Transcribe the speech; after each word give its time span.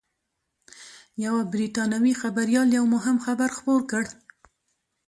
یوه 1.25 1.41
بریټانوي 1.53 2.13
خبریال 2.21 2.67
یو 2.77 2.85
مهم 2.95 3.17
خبر 3.25 3.49
خپور 3.57 3.81
کړ 3.91 4.03